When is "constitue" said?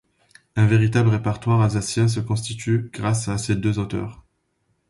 2.21-2.89